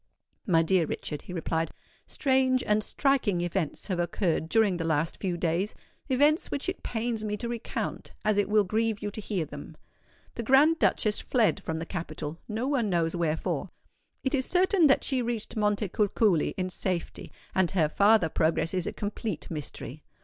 [0.47, 1.69] "My dear Richard," he replied,
[2.07, 7.37] "strange and striking events have occurred during the last few days,—events which it pains me
[7.37, 9.77] to recount, as it will grieve you to hear them.
[10.33, 13.69] The Grand Duchess fled from the capital—no one knows wherefore.
[14.23, 18.93] It is certain that she reached Montecuculi in safety; and her farther progress is a
[18.93, 20.01] complete mystery.